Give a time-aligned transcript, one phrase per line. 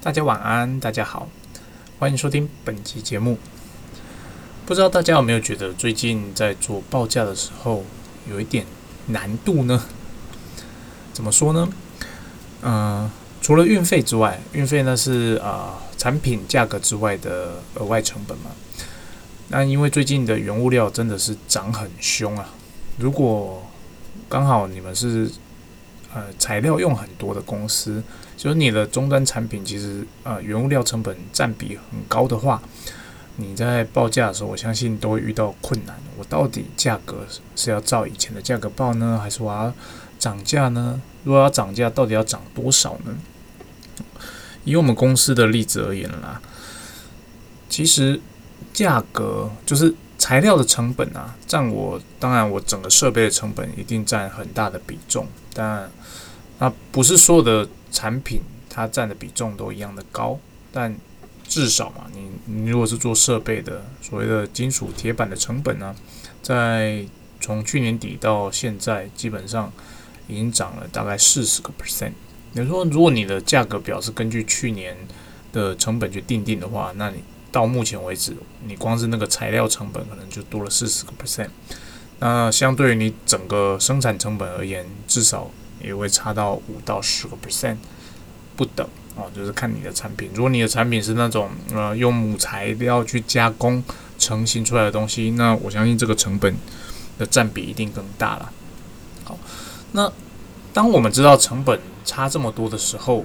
[0.00, 1.28] 大家晚安，大家好，
[1.98, 3.36] 欢迎收听本期节目。
[4.64, 7.84] 不知道大家有没有觉得最近在做报价的时候
[8.30, 8.64] 有一点
[9.08, 9.82] 难度呢？
[11.12, 11.68] 怎么说呢？
[12.62, 13.10] 嗯，
[13.42, 18.52] 除了运费之外，运费呢是啊产品价格之外的额外成本嘛。
[19.48, 22.48] 那因为最近的原物料真的是涨很凶啊，
[22.98, 23.66] 如果
[24.28, 25.28] 刚好你们是
[26.14, 28.00] 呃材料用很多的公司，
[28.38, 32.62] 就是你的终端产品其实呃原物料成本占比很高的话，
[33.36, 35.94] 你在报价的时候，我相信都会遇到困难。
[36.16, 37.26] 我到底价格
[37.56, 39.74] 是要照以前的价格报呢，还是我要
[40.18, 41.00] 涨价呢？
[41.24, 43.16] 如果要涨价，到底要涨多少呢？
[44.64, 46.40] 以我们公司的例子而言啦，
[47.68, 48.20] 其实
[48.72, 49.94] 价格就是。
[50.20, 55.88] 材料的成本啊，占我当然我整个设备的成本一定占很大的比重，但
[56.58, 60.38] 那不是所有的产品它占的比重都一样的高，
[60.72, 60.94] 但
[61.46, 65.94] 至少嘛，你你如果是做设备的，所谓的金属铁板的成本呢，
[66.42, 67.04] 在
[67.40, 69.72] 从去年底到现在，基本上
[70.26, 72.12] 已经涨了大概四十个 percent。
[72.52, 74.96] 你说如果你的价格表是根据去年
[75.52, 77.22] 的成本去定定的话，那你。
[77.50, 78.36] 到目前为止，
[78.66, 81.48] 你光是那个材料成本可能就多了四十个 percent，
[82.18, 85.50] 那相对于你整个生产成本而言，至少
[85.82, 87.76] 也会差到五到十个 percent
[88.56, 90.30] 不等啊，就是看你的产品。
[90.34, 93.82] 如果你的产品是那种呃用母材料去加工
[94.18, 96.54] 成型出来的东西，那我相信这个成本
[97.18, 98.52] 的占比一定更大了。
[99.24, 99.38] 好，
[99.92, 100.12] 那
[100.72, 103.24] 当我们知道成本差这么多的时候，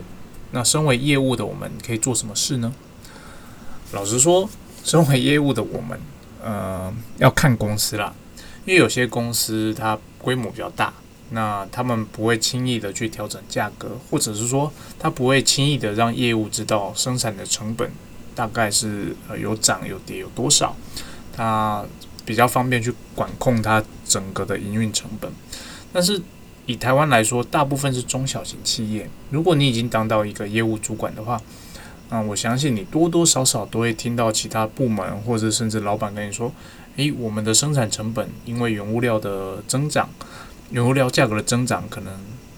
[0.51, 2.73] 那身为业务的我们可以做什么事呢？
[3.91, 4.49] 老实说，
[4.83, 5.99] 身为业务的我们，
[6.43, 8.13] 呃，要看公司啦。
[8.65, 10.93] 因为有些公司它规模比较大，
[11.33, 17.91] 那他们不会轻易的去调整价格，或者是说，他不会轻易的让业务知道生产的成本
[18.35, 20.75] 大概是呃有涨有跌有多少，
[21.35, 21.83] 他
[22.23, 25.31] 比较方便去管控它整个的营运成本。
[25.91, 26.21] 但是
[26.67, 31.41] 以台湾来说，大部分是中小型企业，如果你已经当到一个业务主管的话，
[32.09, 36.51] 嗯我相信你多多少少都会听到其他部门或者甚至老板跟你说
[36.97, 40.07] ：“诶，我们的生产成本因为原物料的增长，
[40.73, 42.11] 原物料价格的增长可能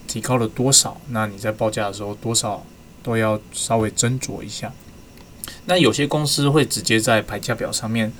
[0.08, 0.98] 提高了多少？
[1.10, 2.64] 那你在报价的时候多少
[3.02, 4.72] 都要稍微斟酌一下。”
[5.66, 8.10] 那有些公司会直接在排价表上面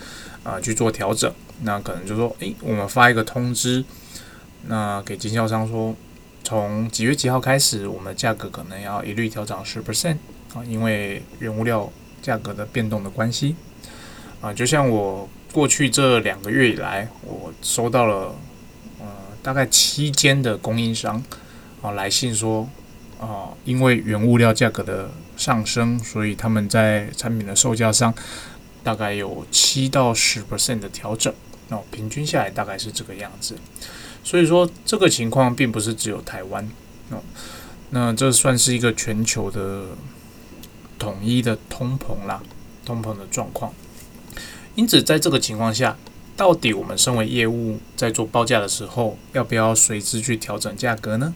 [0.45, 3.83] 啊去做调整，那可能就说：“诶，我们发一个通知，
[4.67, 5.95] 那给经销商说，
[6.45, 10.19] 从几月几号开始，我们的价格可能要一律调涨十 percent。”
[10.55, 11.91] 啊，因为原物料
[12.21, 13.57] 价格的变动的关系，
[14.43, 18.35] 啊，就像我过去这两个月以来，我收到了
[19.47, 21.23] 大概七间的供应商
[21.81, 22.69] 啊来信说，
[23.21, 28.13] 啊，因为原物料价格的上升，所以他们在产品的售价上
[28.83, 31.33] 大概有七到十 percent 的调整，
[31.69, 33.55] 那平均下来大概是这个样子。
[34.25, 36.69] 所以说这个情况并不是只有台湾
[37.11, 37.23] 哦，
[37.91, 39.85] 那这算是一个全球的。
[40.99, 42.43] 统一的通膨啦，
[42.83, 43.71] 通膨的状况。
[44.77, 45.95] 因此，在这个情况下，
[46.37, 51.35] 到底我们身为业务在做报价的时候，要不要随之去调整价格呢？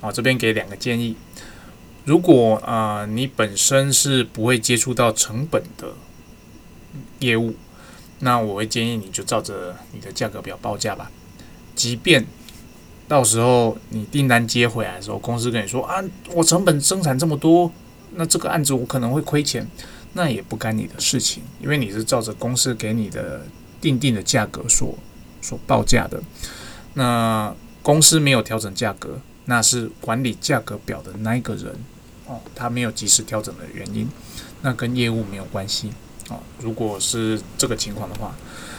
[0.00, 1.16] 啊，这边给两个建议。
[2.04, 5.88] 如果啊，你本身是不会接触到成本的
[7.18, 7.54] 业务，
[8.20, 11.10] 那我会建议你就照着你的价格表报价吧。
[11.74, 12.24] 即便
[13.06, 16.02] 到时候你订单接回来的时候，公司跟你说啊，
[16.32, 17.70] 我成本生产这么多。
[18.14, 19.68] 那这个案子我可能会亏钱，
[20.14, 23.44] 那也不干你的事情，因为你是照着公司给你的
[23.80, 24.96] 定定的价格所
[25.40, 26.22] 所报价的。
[26.94, 31.74] 那公司没有调整价格，那是管理价格表的那一个人
[32.26, 34.08] 哦，他没有及时调整的原因，
[34.62, 35.90] 那跟业务没有关系
[36.28, 36.40] 哦。
[36.60, 38.34] 如果是这个情况的话，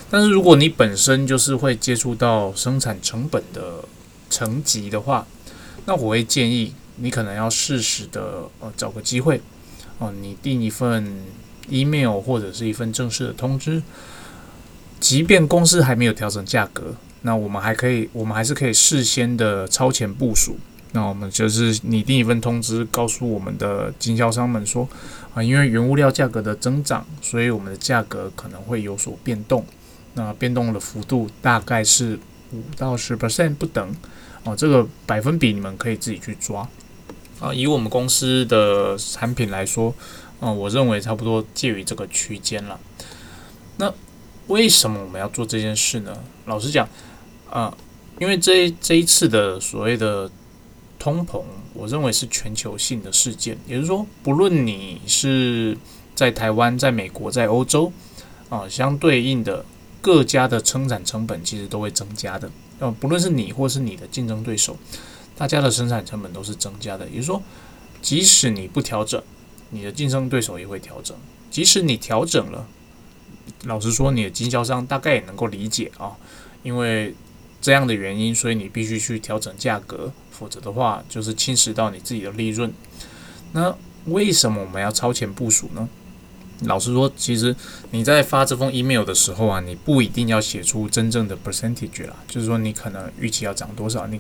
[0.10, 3.84] 但是如果你本身就是会接触到生产成本的
[4.30, 5.26] 层级的话，
[5.86, 6.74] 那我会建议。
[7.00, 9.40] 你可能要适时的呃找个机会
[10.00, 11.24] 哦，你订一份
[11.70, 13.84] email 或者是一份正式的通知，
[15.00, 20.58] 即便公司还没有调整价格，那我们还可以，我们还是可以事先的超前部署。
[20.94, 24.88] 那我们就是拟定一份通知，告诉我们的经销商们说
[25.34, 29.64] 啊，因为原物料价格的增长，所以我们的价格可能会有所变动。
[30.14, 32.18] 那变动的幅度大概是
[32.52, 33.96] 五到十 percent 不等
[34.44, 36.68] 哦，这个百分比你们可以自己去抓。
[37.40, 39.94] 啊，以我们公司的产品来说，
[40.40, 42.80] 啊，我认为差不多介于这个区间了。
[43.76, 43.94] 那
[44.48, 46.18] 为什么我们要做这件事呢？
[46.46, 46.88] 老实讲，
[47.50, 47.76] 啊，
[48.20, 50.30] 因为这这一次的所谓的
[50.98, 55.78] 通膨，我认为是全球性的事件，也就是说，不论你是
[56.16, 57.92] 在台湾、在美国、在欧洲，
[58.50, 59.66] 啊，相对应的
[60.02, 62.50] 各家的生产成本其实都会增加的。
[62.80, 64.78] 呃，不论是你或是你的竞争对手，
[65.36, 67.06] 大家的生产成本都是增加的。
[67.10, 67.42] 也就是说，
[68.02, 69.22] 即使你不调整，
[69.72, 71.18] 你的竞争对手也会调整；
[71.52, 72.68] 即使你调整了，
[73.66, 76.12] 老实说，你的经销商大概也能够理解啊，
[76.64, 77.14] 因为
[77.60, 82.72] 这样的原因，所以你必须去调整价格，否则的话就是侵蚀到你自己的利润。
[83.54, 83.76] 那
[84.06, 85.90] 为什么我们要超前部署呢？
[86.62, 87.56] 老实说，其实
[87.92, 94.20] 你在发这封 email 的时候啊，你不一定要写出真正的 percentage 啦，就是说你可能预期要涨多少，你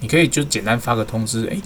[0.00, 1.60] 你可以就简单发个通知，诶，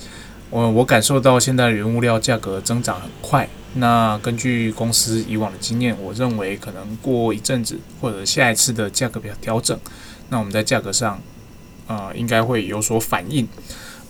[0.50, 3.48] 我我感受到现在原物料价格增长很快，
[3.78, 9.78] 那根据公司以往的经验，我认为可能过一阵子或者下一次的价格表调整，
[10.28, 11.20] 那我们在价格上
[11.86, 13.48] 啊应该会有所反应，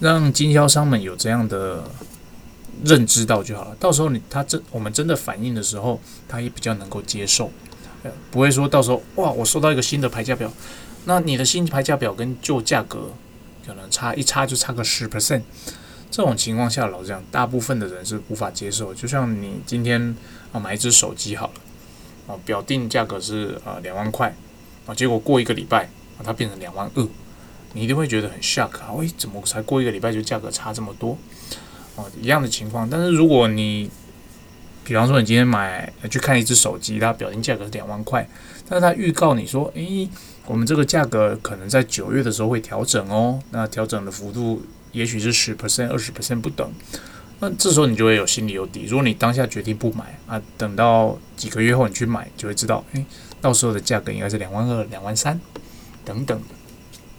[0.01, 1.85] 让经销商们有这样的。
[2.85, 7.51] 认知到就好了，到时候你他真我们真的反应的时候，他也比较能够接受，
[8.31, 10.49] 不会说到时候哇，我收到一个新的牌价表，
[11.05, 13.11] 那你的新牌价表跟旧价格
[13.67, 15.43] 可能差一差就差个十 percent，
[16.11, 18.95] 这种情况下，老实讲，大部分的人是无法接受。
[18.95, 20.17] 就像你今天
[20.53, 24.35] 啊买一只手机好了，啊表定价格是啊两万块，
[24.87, 25.85] 啊结果过一个礼拜
[26.17, 27.09] 啊它变成两万二，
[27.75, 31.17] 你一定会觉得很 shock 啊，喂，怎么才过一个礼拜就价格差这么多？
[31.97, 33.91] 哦，一样的情况，但是如果你，
[34.85, 38.27] 比方说你今天买去看一只手机，它表定价格是两万块，
[38.69, 40.09] 但是它预告你说，诶，
[40.47, 44.63] 我们这个价格可能在九月的时候会调整哦，那调整的幅度
[44.93, 46.71] 也许是十 percent、二十 percent 不等，
[47.41, 48.87] 那这时候你就会有心里有底。
[48.87, 53.05] 如果你当下决定不买啊，等到几个月后你去买，就会知道，诶，
[53.41, 55.41] 到时候的价格应该是两万二、两万三
[56.05, 56.41] 等等。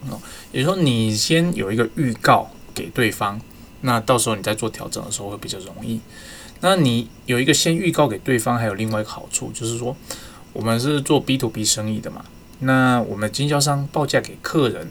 [0.08, 0.20] 哦，
[0.52, 3.40] 也就是说你先有一个预告给对方。
[3.82, 5.98] 那到时候你在做调整的时候会比较容易。
[6.60, 9.96] 那你有一个先预告给对方，还有另外一个好处，就是说
[10.52, 12.22] 我们是做 B to B 生意的嘛。
[12.58, 14.86] 那我们经销商报价给客人，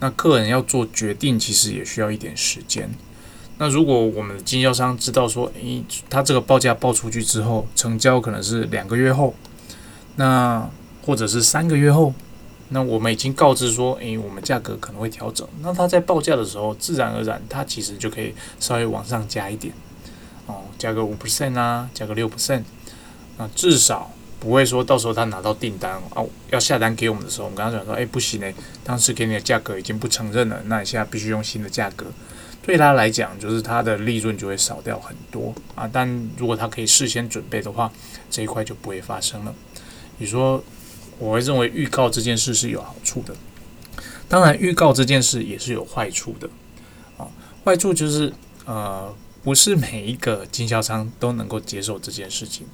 [0.00, 2.90] 那客人要做决定，其实也需要一点时间。
[3.58, 9.34] 那如果我们的经销商知道说，诶，他这个报价报出去之后，成交可能是两个月后，
[10.16, 10.68] 那
[11.04, 12.12] 或者是三个月后。
[12.72, 15.44] 那我们已经告知说，诶，我们价格可能会调整。
[15.60, 19.74] 那他在报价的时候，自然而然，他其实就可以稍微往上加一点，
[20.46, 22.62] 哦，加个五 percent 啊，加个六 percent，
[23.38, 28.52] 那至少不会说到时候他拿到订单哦，要下单给我们的时候，我们刚刚讲说，诶，不行诶，
[28.82, 32.06] 当时给你的价格已经不承认了，那你现在必须用新的价格，
[32.62, 35.88] 对他来讲，就是他的利润就会少掉很多啊。
[35.92, 37.92] 但如果他可以事先准备的话，
[38.30, 39.54] 这一块就不会发生了。
[40.18, 40.64] 你说？
[41.18, 43.34] 我会认为预告这件事是有好处的，
[44.26, 46.48] 当然预告这件事也是有坏处的。
[47.18, 47.28] 啊，
[47.62, 48.32] 坏处就是
[48.64, 49.14] 呃，
[49.44, 52.66] 不是每一个经销商都能够接受这件事情。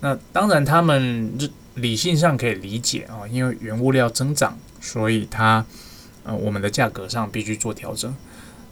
[0.00, 1.32] 那当然，他们
[1.74, 5.64] 理性上可以理解啊，因为原物料增长，所以它
[6.24, 8.14] 呃我们的价格上必须做调整。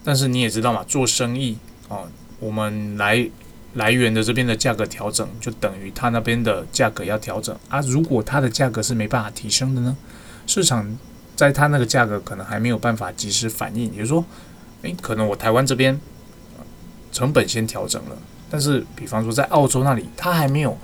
[0.04, 1.56] 但是你也知道嘛，做生意
[1.88, 1.98] 啊，
[2.40, 3.30] 我们来。
[3.74, 7.78] 来源的这边的价格调整，就等于他那边的价格要调整啊。
[7.82, 9.94] 如果它的价格是没办法提升的呢？
[10.46, 10.98] 市场
[11.36, 14.24] 在它那个价格可能还没有办法及时反应，也就是说，
[14.82, 16.00] 诶，可能我台湾这边
[17.12, 18.16] 成本先调整了，
[18.50, 20.76] 但是比方说在澳洲那里，它还没有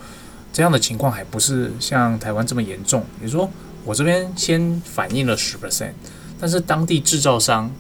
[0.55, 3.05] 这样的情况，还不是像台湾这么严重。
[3.21, 3.51] 也就是说，
[3.85, 5.93] 我这边先反映了十 percent，
[6.41, 7.71] 但是当地制造商。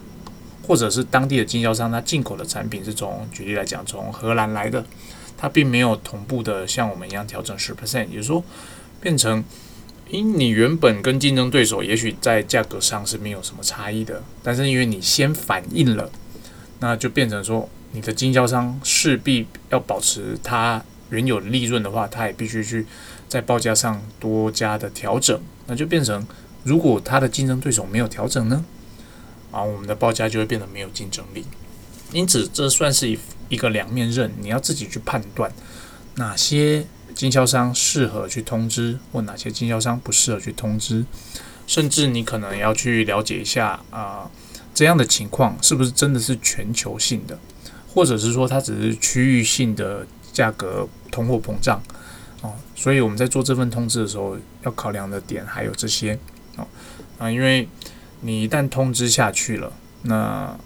[0.66, 4.82] 或者是当地的经销商，他进口的产品是从举例来讲，从荷兰来的，
[5.36, 8.42] 他并没有同步的像我们一样调整十 percent，也就是说，
[8.98, 9.44] 变成，
[10.08, 16.10] 因你原本跟竞争对手也许在价格上是没有什么差异的，但是因为你先反映了，
[16.80, 20.82] 那就变成说，你的经销商势必要保持它
[21.14, 22.84] 原有利润的话，他也必须去
[23.28, 26.26] 在报价上多加的调整，那就变成，
[26.64, 28.64] 如果他的竞争对手没有调整呢？
[29.50, 31.44] 啊，我们的报价就会变得没有竞争力，
[32.12, 33.18] 因此这算是一
[33.48, 35.52] 一个两面刃，你要自己去判断
[36.16, 41.04] 哪些经销商适合去通知，或哪些经销商不适合去通知，
[41.68, 44.28] 甚至你可能要去了解一下啊，
[44.74, 47.38] 这样的情况是不是真的是全球性的，
[47.94, 50.04] 或者是说它只是区域性的
[50.34, 51.82] 价格通货膨胀
[52.42, 56.18] 哦，所以我们在做这份通知的时候，要考量的点还有这些
[56.56, 56.66] 哦
[57.18, 57.66] 啊，因为。
[58.26, 59.70] 你一旦通知下去了，
[60.04, 60.56] 那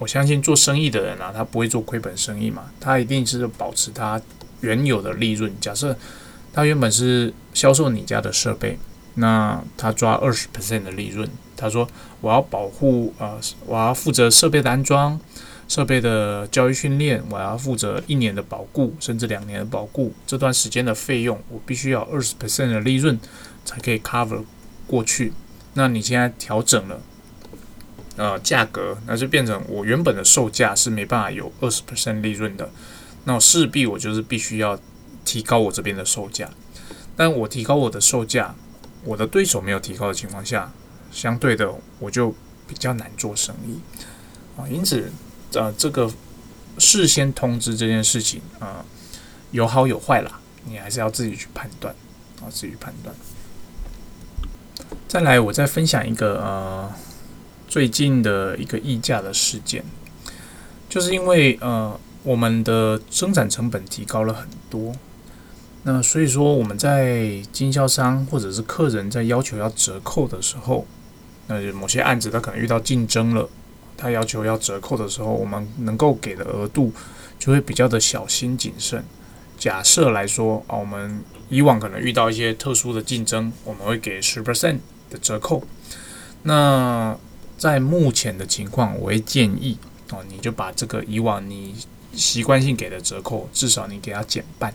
[0.00, 4.20] 我相信做生意的人啊，他不会做亏本生意嘛，他一定是保持他
[4.60, 5.54] 原有的利润。
[5.60, 5.96] 假设
[6.52, 8.76] 他原本是销售你家的设备，
[9.14, 11.88] 那他抓二十 percent 的利润，他说
[12.20, 15.20] 我要保护呃，我要负责设备的安装，
[15.68, 23.18] 设备的教育训练，我要负责一年的保固，甚至两年的保固，这段时间的费用，我必须要二十 percent 的利润
[23.64, 24.42] 才可以 cover
[24.86, 25.32] 过去。
[25.74, 27.00] 那你现在调整了，
[28.16, 32.70] 呃，价格，那就变成我原本的售价是没办法有二十 percent 利润的，
[33.24, 34.78] 那势必我就是必须要
[35.24, 36.48] 提高我这边的售价。
[37.16, 38.54] 但我提高我的售价，
[39.04, 40.72] 我的对手没有提高的情况下，
[41.10, 42.34] 相对的我就
[42.68, 43.80] 比较难做生意
[44.56, 44.68] 啊。
[44.68, 45.10] 因此，
[45.54, 46.10] 呃，这个
[46.78, 48.84] 事先通知这件事情啊，
[49.52, 51.94] 有好有坏啦，你还是要自己去判断
[52.40, 53.14] 啊，自己判断。
[55.08, 56.92] 再来，我再分享一个呃
[57.68, 59.84] 最近的一个溢价的事件，
[60.88, 64.92] 就是因为呃我们的生产成本提高了很多。
[65.84, 70.84] 那所以说，我们在经销商或者是客人在要求要折扣的时候，
[71.46, 73.48] 那某些案子他可能遇到竞争了，
[73.96, 76.92] 他要求要折扣的时候，我们能够给的额度
[77.38, 79.04] 就会比较的小心谨慎。
[79.58, 85.62] 假设来说啊，我们以往可能遇到一些特殊的竞争，我们会给十 percent 的折扣。
[86.42, 87.16] 那
[87.56, 89.78] 在目前的情况，我会建议
[90.10, 91.74] 哦，你就把这个以往你
[92.12, 94.72] 习惯性给的折扣，至少你给它减半。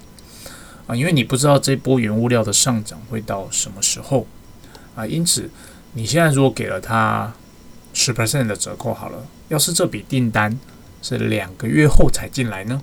[0.87, 4.25] 啊，因为你不知道这波原物料的上涨会到什么时候
[4.95, 5.47] 啊，因此
[5.93, 7.31] 你现在如果给了他
[7.93, 10.57] 十 percent 的折扣好了，要是这笔订单
[11.01, 12.81] 是两个月后才进来呢，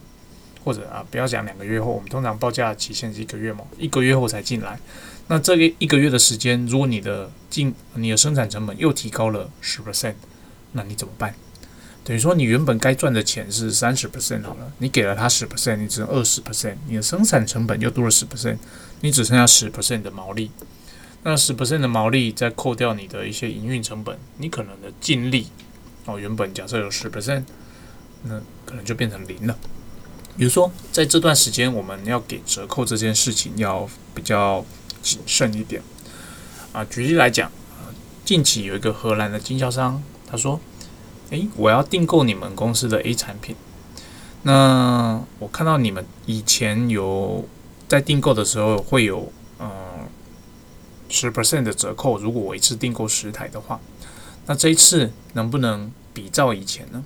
[0.64, 4.78] 或者啊，不要讲两个月后，我们通常报价期限是一个月嘛，一个月后才进来，
[5.28, 10.14] 那这个一个月的时间，如果你的进你的生产成本又提高了十 percent，
[10.72, 11.34] 那你怎么办？
[12.04, 18.56] 等于说，你原本该赚的钱是三十 percent 好了，你给了他十 percent，你只能二十 percent，你的生产成本又多了十 percent，
[19.00, 20.50] 你只剩下十 percent 的毛利。
[21.22, 25.48] 那十 percent 的毛利再扣掉你的一些营运成本，你可能的净利
[26.06, 27.44] 哦，原本假设有十 percent，
[28.24, 29.56] 那可能就变成零了。
[30.36, 34.64] 比如说，在这段时间我们要给折扣这件事情要比较
[35.02, 35.82] 谨慎一点
[36.72, 36.84] 啊。
[36.84, 37.50] 举例来讲，
[38.24, 40.60] 近期有一个荷兰的经销商，他说。
[41.30, 43.54] 诶，我要订购你们公司的 A 产品。
[44.44, 47.46] 那我看到你们以前有
[47.86, 49.70] 在订购的时候会有嗯
[51.08, 53.80] 十 percent 的折扣，如果我一次订购十台的话，
[54.46, 57.02] 那这一次能不能比照以前呢？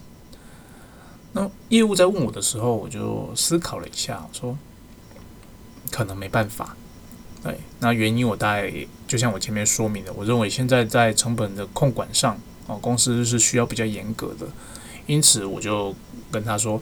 [1.33, 4.57] 那业务在问我的时候，我就思考了一下，说
[5.91, 6.77] 可能没办法。
[7.43, 8.73] 对，那原因我大概
[9.09, 12.39] 就像我前面说明的，我认为现在在成本的控管上。
[12.69, 14.47] 哦，公司是需要比较严格的，
[15.09, 15.93] 因此我就
[16.31, 16.81] 跟他说，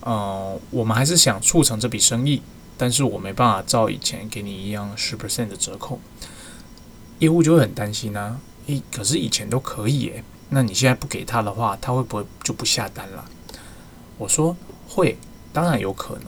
[0.00, 2.40] 呃，我们还是想促成这笔生意，
[2.78, 6.00] 但是我没办法照以前给你一样十 percent 的折扣。
[7.20, 13.24] 业务就会很担心啊，诶，可是以前都可以诶，那你现在不给他的话，他会不会就不下单了？
[14.18, 14.56] 我说
[14.88, 15.16] 会，
[15.52, 16.24] 当然有可能，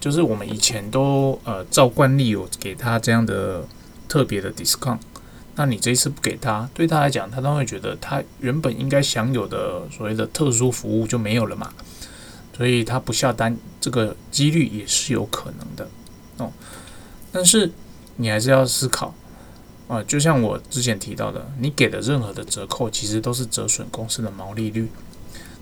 [0.00, 3.66] 就是我们以前都呃照惯例有给他这样的
[4.08, 4.98] 特别的 discount。
[5.54, 11.70] 那你这一次不给他，对他来讲，他当然会觉得他原本应该享有的所谓的特殊服务就没有了嘛，
[12.56, 15.86] 所以他不下单，这个几率也是有可能的
[16.38, 16.50] 哦。
[17.30, 17.70] 但是
[18.16, 19.14] 你还是要思考
[19.88, 24.88] 啊，就像我之前提到的，你给的任何的折扣，其实都是折损公司的毛利率。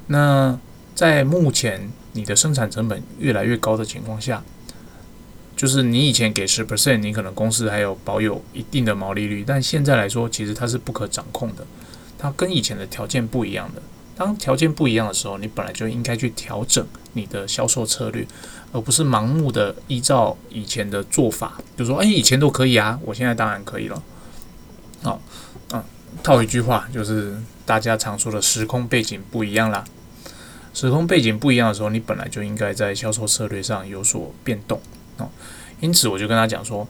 [0.07, 0.59] 那
[0.95, 4.43] 在目前你的生产成本越来越高的情况下，
[5.57, 11.67] 就是你以前给十 percent，你可能公司还有保有一定的毛利率，但现在来说，其实它是不可掌控的，
[12.19, 13.83] 它跟以前的条件不一样的。
[14.17, 18.27] 当条件不一样的时候，你本来就应该去调整你的销售策略，
[18.71, 24.03] 而不是盲目的依照以前的做法，就说哎，以前都可以啊，我现在当然可以了。
[25.03, 25.21] 好，
[25.73, 25.83] 嗯，
[26.23, 29.85] 套一句话，就是大家常说的时空背景不一样啦。
[30.73, 34.81] 时空背景不一样的时候，你本来就应该在销售策略上有所变动。
[35.17, 35.29] 哦，
[35.81, 36.87] 因此我就跟他讲说，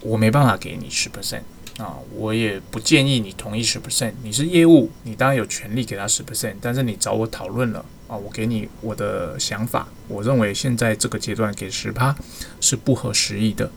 [0.00, 1.42] 我没办法给你十 percent
[1.78, 4.12] 啊，我也不建议你同意十 percent。
[4.22, 12.14] 你是业务，你当然有权利给他十 percent，但是你找我讨论了啊，我给你我的想法，我认为现在这个阶段给十趴
[12.60, 13.70] 是不合时宜的。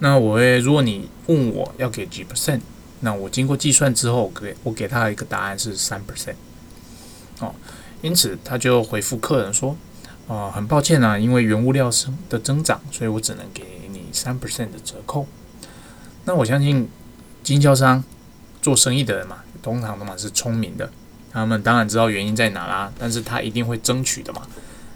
[0.00, 2.60] 那我会，如果你问我要给几 percent，
[3.02, 6.34] 那我经过计算之后，给我给他一个答案是三 percent。
[7.38, 7.54] 哦，
[8.00, 9.76] 因此他就回复客人说。
[10.28, 15.26] 啊，很抱歉啊，因为原物料升的增长，所以我只能给你三 percent 的折扣。
[16.24, 16.88] 那我相信
[17.42, 18.02] 经销商
[18.62, 20.88] 做生意的人嘛，通常都嘛是聪明的，
[21.32, 24.42] 他们当然知道原因在哪啦，但是他一定会争取的嘛。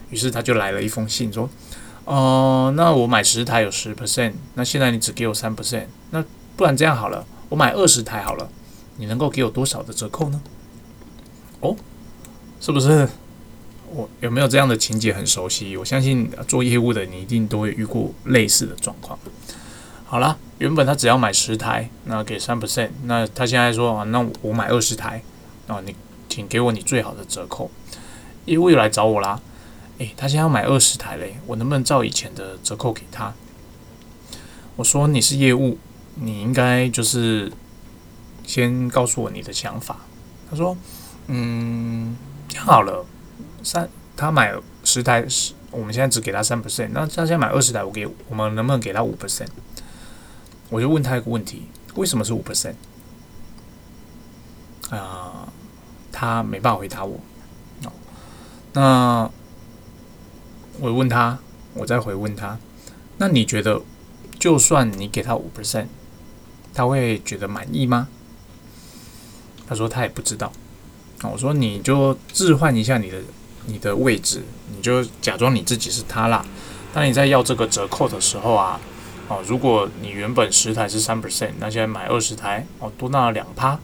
[0.09, 1.47] 于是他就来了一封信说
[2.05, 6.23] ：“哦，那我买十台有十 percent，那现在你只给我三 percent，那
[6.55, 8.49] 不然这样好了，我买二十台好了，
[8.97, 10.41] 你能够给我多少的折扣呢？”
[11.61, 11.75] 哦，
[12.59, 13.07] 是不是？
[13.89, 15.77] 我有没有这样的情节很熟悉？
[15.77, 19.17] 我相信做业务的你一定都会遇过类似的状况。
[20.05, 25.23] 好啦，原本他只要买十台，那给三 percent，那他现在说啊，那我买二十台，
[25.67, 25.95] 啊，你
[26.27, 27.71] 请给我你最好的折扣。
[28.45, 29.41] 业务又来找我啦，
[29.97, 33.33] 诶，他现在要买二十台嘞，我能不能照以前的折扣给他？
[34.75, 35.77] 我说你是业务，
[36.19, 37.51] 你应该就是
[38.45, 39.97] 先告诉我你的想法。
[40.49, 40.75] 他说，
[41.27, 42.15] 嗯，
[42.57, 43.05] 好了。
[43.63, 49.47] 三，他买十台，十，我们现在只给他三 percent，那他现在买二十台，我给我们能不能给他五 percent？
[50.69, 51.63] 我就问他一个问题，
[51.95, 52.75] 为什么是五 percent？
[54.89, 55.51] 啊，
[56.11, 57.19] 他没办法回答我。
[58.73, 59.29] 那
[60.79, 61.39] 我问他，
[61.73, 62.57] 我再回问他，
[63.17, 63.81] 那你觉得，
[64.37, 65.87] 就算你给他五 percent，
[66.77, 68.07] 他会觉得满意吗？
[69.67, 70.53] 他说他也不知道。
[71.23, 73.17] 我说你就置换一下你的。
[73.69, 74.41] 你的位置，
[74.73, 76.45] 你就假装你自己是他啦。
[76.93, 78.79] 当你在要这个折扣的时候啊，
[79.27, 83.77] 哦，如果你原本十台是三 percent，那现在买二十台，哦，多拿了两趴，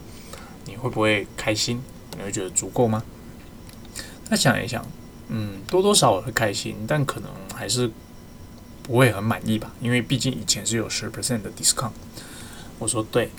[0.64, 1.84] 你会不会开心？
[2.18, 3.04] 你会觉得足够吗？
[4.30, 4.82] 那想一想，
[5.28, 7.92] 嗯，多多少少会开心，但可能还是
[8.84, 11.92] 不会很满意吧，因为毕竟以前是有十 percent 的 discount。
[12.80, 13.30] 我说对，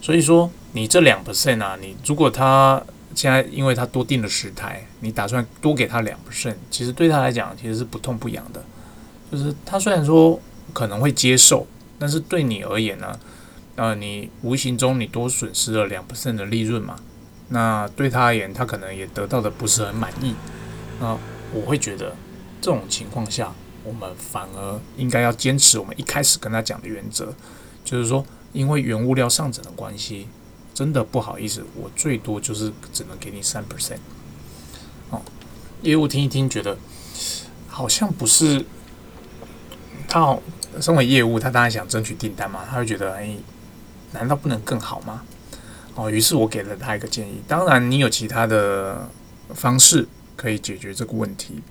[0.00, 2.82] 所以说你这两 percent 啊，你如果他。
[3.14, 8.62] 现在因为他多订了十台，你打算多给他两 percent，其实对他来讲其实是不痛不痒的。
[9.32, 10.38] 就是他虽然说
[10.74, 11.66] 可能会接受，
[11.98, 13.18] 但是对你而言呢，
[13.76, 16.96] 呃，你无形中你多损失了两 percent 的利润嘛。
[17.48, 20.34] 那对他而言，他可能也得到的不是很满意。
[21.00, 21.16] 那
[21.54, 22.14] 我会觉得
[22.60, 23.50] 这种情况下，
[23.82, 27.32] 我们反而应该要坚持我们一开始跟他讲的原则，
[27.82, 28.22] 就是说，
[28.56, 30.26] 因为原物料上涨的关系。
[30.74, 33.98] 真的不好意思，我最多就是只能给你三 percent。
[35.10, 35.22] 哦，
[35.80, 36.76] 业务听一听，觉得
[37.68, 38.64] 好像不是
[40.08, 40.38] 他。
[40.78, 43.34] 身为业务，他当然想争取订单嘛，他会觉得，哎，
[44.12, 45.22] 难道不能更好吗？
[45.94, 47.40] 哦，于是我给了他一个建议。
[47.48, 49.08] 当然，你有其他的
[49.54, 51.62] 方式可以解决这个问题。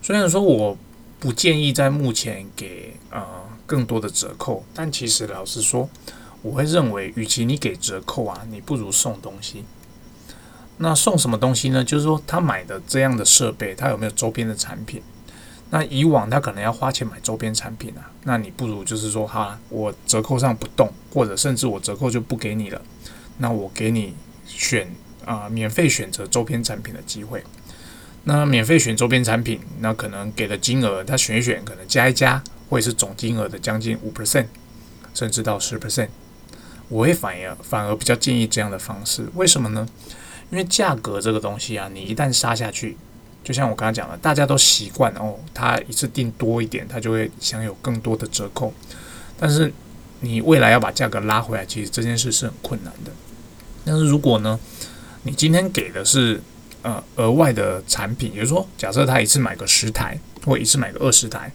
[0.00, 0.74] 虽然说我
[1.18, 3.24] 不建议在目前给呃
[3.66, 5.88] 更多的折扣，但其实老实说。
[6.40, 9.64] 我会认为，与其你给折扣啊，你不如送东西。
[10.76, 11.82] 那送什么东西呢？
[11.82, 15.02] 就是说，他买的这样的设备，他有没有周边的产品？
[15.70, 22.80] 那以往他可能要花钱买周边产品啊，那你不如就是说，哈，我折扣上不动，或者甚至我折扣就不给你了。
[23.38, 24.14] 那我给你
[24.46, 24.88] 选
[25.24, 27.42] 啊，免费选择周边产品的机会。
[28.28, 34.44] 那免费选周边产品，那可能给的金额，他选一选，可能加一加，会是总金额的将近五 percent，
[35.14, 36.08] 甚至到十 percent。
[36.90, 39.88] 我会反而反而比较建议这样的方式，为什么呢？
[40.50, 42.98] 因为价格这个东西啊，你一旦杀下去，
[43.42, 48.74] 就像我刚才讲的，大家都习惯哦，他一次订多一点，他就会享有更多的折扣。
[49.40, 49.72] 但是
[50.20, 53.10] 你未来要把价格拉回来，其实这件事是很困难的。
[53.86, 54.60] 但是如果呢，
[55.22, 56.42] 你今天给的是
[56.82, 61.50] 呃额外的产品，也就是说，假设他一次买个十台，或一次买个二十台，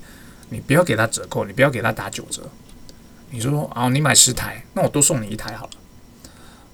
[0.49, 2.41] 你不要给他折扣，你不要给他打九折。
[3.31, 5.71] 你说啊，你买十台，那我多送你一台好了。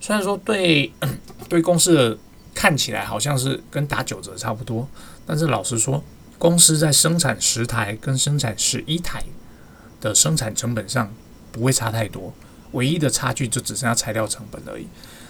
[0.01, 0.91] 虽然说对
[1.47, 2.17] 对公司的
[2.53, 4.87] 看起来好像是跟打九折差不多，
[5.25, 6.03] 但是老实说，
[6.37, 9.23] 公司在生产十台跟生产十一台
[10.01, 11.13] 的生产成本上
[11.51, 12.33] 不会差太多，
[12.71, 14.87] 唯一的差距就只剩下材料成本而已。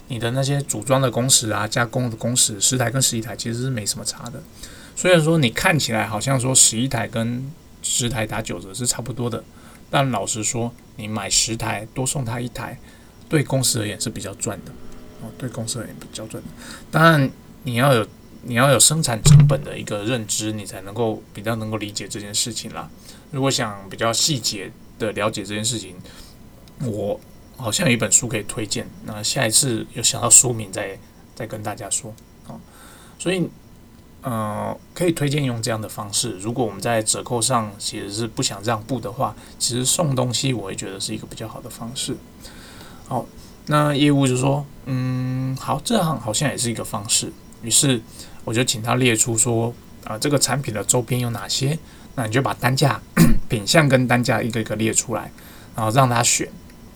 [0.09, 4.43] 你的那些组装的工时啊、加工的工时，十台跟十一台其实是没什么差的。
[4.95, 7.49] 虽然说你看起来好像说十一台跟
[7.81, 9.41] 十台打九折是差不多的。
[9.91, 12.77] 但老实说，你买十台多送他一台，
[13.27, 14.71] 对公司而言是比较赚的
[15.23, 15.31] 哦。
[15.35, 16.49] 对公司而言比较赚的。
[16.91, 17.27] 当然，
[17.63, 18.05] 你要有
[18.43, 22.87] 你要有生产成本的一个认知，你才能够比较能够理解这件事情啦。
[23.31, 25.95] 如果想比较细节的了解这件事情，
[26.85, 27.19] 我
[27.59, 28.87] 好像有一本书可以推荐。
[29.05, 30.97] 那下一次有想到书名再
[31.35, 32.13] 再跟大家说
[32.47, 32.57] 啊。
[33.19, 33.49] 所以。
[34.21, 36.37] 呃，可以推荐用这样的方式。
[36.39, 42.17] 如果我们在折扣上其实是不想让步的话，其实送东西我会觉得是一个比较好的方式。
[43.07, 43.25] 好，
[43.67, 47.31] 那业务就说，嗯，好，这样好像也是一个方式。
[47.61, 48.01] 于是
[48.43, 51.79] 我就请他列出说，啊，这个产品的周边有哪些？
[52.15, 52.99] 那你就把单价、
[53.47, 55.31] 品相跟单价一个一个列出来，
[55.77, 56.45] 然后让他选。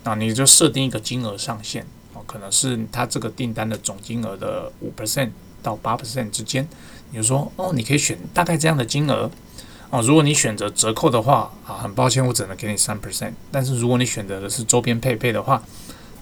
[0.04, 5.30] 啊，你就设定一个金额上限，哦，可能是他这个订单的总金额的五 percent
[5.62, 6.68] 到八 percent 之间。
[7.12, 9.30] 你就说，哦，你可以选大概这样的金额，
[9.92, 13.32] 哦，如果你选择折扣的话，啊，很抱歉，我只能给你三 percent。
[13.52, 15.64] 但是如果你选择的是周边配备的话，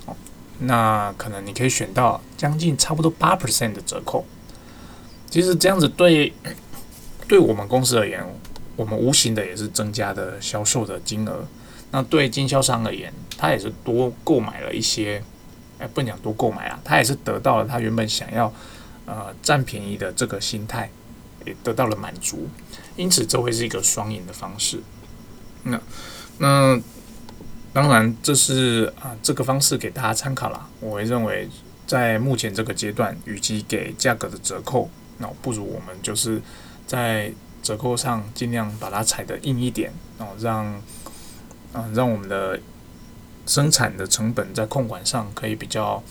[0.06, 0.16] 哦，
[0.60, 4.26] 那可能你可以选到将近差不多八 percent 的折扣。
[5.30, 6.34] 其实这样子对
[7.28, 8.22] 对我们公司而言，
[8.76, 11.48] 我们无形的也是增加的销售的金额。
[11.92, 15.22] 那对经销商而言，他也是多购买了一些，
[15.78, 18.52] 哎，不能讲多购买啊，他也是得到了他原本想要
[19.06, 20.90] 呃占便宜的这个心态，
[21.46, 22.48] 也得到了满足。
[22.96, 24.82] 因此，这会是一个双赢的方式。
[25.64, 25.80] 那
[26.38, 26.80] 那
[27.74, 30.70] 当然，这是啊这个方式给大家参考了。
[30.80, 31.50] 我会认为，
[31.88, 34.90] 在目前这个阶段，与其给价格的折扣。
[35.18, 36.42] 那不如我们就是
[36.88, 40.82] 在折扣上尽量把它踩得硬一点，然后让
[41.74, 42.60] 啊让我们的
[43.46, 46.02] 生产的成本在控管上可以比较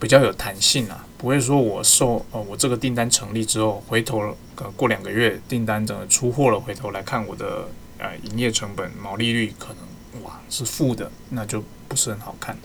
[0.00, 12.56] 比较有弹性啊，不会说我受呃我这个订单成立之后，回头呃过两个月订单整个出货了，回头来看我的呃营业成本毛利率可能哇是负的，那就不是很好看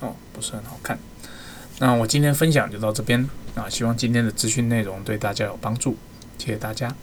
[0.00, 0.98] 哦，不是很好看。
[1.78, 5.96] 那我今天分享就到这边啊，希望今天的资讯内容对大家有帮助，
[6.38, 6.94] 谢谢大家。